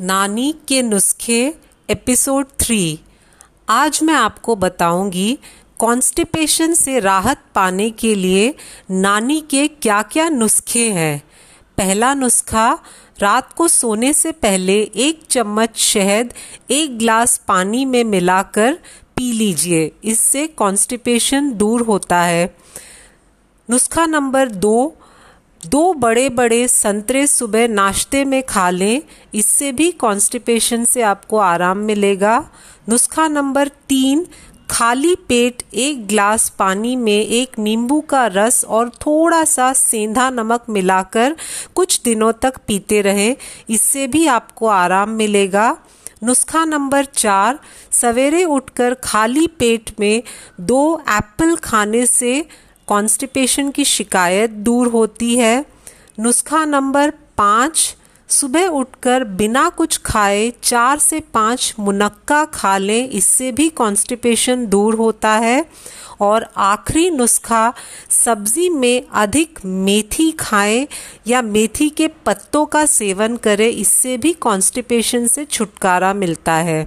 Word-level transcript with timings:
नानी 0.00 0.54
के 0.68 0.82
नुस्खे 0.82 1.54
एपिसोड 1.90 2.46
थ्री 2.60 3.00
आज 3.68 4.00
मैं 4.02 4.14
आपको 4.14 4.56
बताऊँगी 4.56 5.38
कॉन्स्टिपेशन 5.78 6.74
से 6.74 6.98
राहत 6.98 7.40
पाने 7.54 7.90
के 7.90 8.14
लिए 8.14 8.54
नानी 8.90 9.40
के 9.40 9.68
क्या 9.68 10.02
क्या 10.02 10.28
नुस्खे 10.28 10.90
हैं। 10.90 11.22
पहला 11.76 12.14
नुस्खा, 12.14 12.78
रात 13.18 13.52
को 13.52 13.68
सोने 13.68 14.12
से 14.12 14.32
पहले 14.32 14.82
एक 14.82 15.22
चम्मच 15.30 15.76
शहद, 15.76 16.34
एक 16.70 16.98
ग्लास 16.98 17.40
पानी 17.48 17.84
में 17.84 18.04
मिलाकर 18.04 18.78
पी 19.16 19.32
लीजिए। 19.32 19.92
इससे 20.04 20.46
कॉन्स्टिपेशन 20.46 21.52
दूर 21.52 21.80
होता 21.80 22.20
है। 22.20 22.56
नुस्खा 23.70 24.06
नंबर 24.06 24.48
दो 24.48 24.96
दो 25.60 25.92
बड़े 25.94 26.28
बड़े 26.30 26.66
संतरे 26.68 27.26
सुबह 27.26 27.66
नाश्ते 27.68 28.24
में 28.24 28.42
खा 28.42 28.68
लें, 28.70 29.02
इससे 29.34 29.70
भी 29.72 29.90
कॉन्स्टिपेशन 29.92 30.84
से 30.84 31.02
आपको 31.02 31.38
आराम 31.38 31.78
मिलेगा। 31.78 32.38
नुस्खा 32.88 33.26
नंबर 33.28 33.68
तीन, 33.88 34.26
खाली 34.70 35.14
पेट 35.28 35.62
एक 35.74 36.06
ग्लास 36.06 36.48
पानी 36.48 36.94
में 36.96 37.12
एक 37.12 37.58
नींबू 37.58 38.00
का 38.00 38.26
रस 38.26 38.64
और 38.64 38.88
थोड़ा 38.98 39.42
सा 39.44 39.72
सेंधा 39.72 40.28
नमक 40.30 40.64
मिलाकर 40.68 41.36
कुछ 41.74 42.00
दिनों 42.04 42.32
तक 42.32 42.58
पीते 42.66 43.00
रहें, 43.02 43.36
इससे 43.70 44.06
भी 44.06 44.26
आपको 44.28 44.66
आराम 44.66 45.10
मिलेगा। 45.10 45.76
नुस्खा 46.24 46.64
नंबर 46.64 47.04
चार, 47.06 47.58
सवेरे 47.92 48.44
उठकर 48.44 48.94
खाली 48.94 49.46
पेट 49.58 49.90
में 50.00 50.22
दो 50.60 51.02
एप्पल 51.08 51.54
खाने 51.56 52.06
से 52.06 52.44
कॉन्स्टिपेशन 52.88 53.70
की 53.70 53.84
शिकायत 53.84 54.50
दूर 54.50 54.88
होती 54.88 55.36
है। 55.36 55.64
नुस्खा 56.20 56.64
नंबर 56.64 57.10
पाँच, 57.38 57.94
सुबह 58.28 58.66
उठकर 58.66 59.24
बिना 59.24 59.68
कुछ 59.68 59.98
खाए 59.98 60.50
चार 60.62 60.98
से 60.98 61.20
पाँच 61.34 61.74
मुनक्का 61.78 62.44
खा 62.44 62.76
लें, 62.78 63.08
इससे 63.08 63.52
भी 63.52 63.68
कॉन्स्टिपेशन 63.68 64.66
दूर 64.66 64.94
होता 64.94 65.30
है। 65.30 65.64
और 66.20 66.46
आखिरी 66.56 67.10
नुस्खा, 67.10 67.72
सब्ज़ी 68.10 68.68
में 68.68 69.02
अधिक 69.12 69.58
मेथी 69.64 70.30
खाएँ 70.32 70.86
या 71.26 71.42
मेथी 71.42 71.88
के 71.88 72.08
पत्तों 72.26 72.66
का 72.66 72.84
सेवन 72.86 73.36
करें, 73.36 73.68
इससे 73.68 74.16
भी 74.16 74.32
कॉन्स्टिपेशन 74.32 75.26
से 75.26 75.44
छुटकारा 75.44 76.12
मिलता 76.14 76.52
है। 76.52 76.86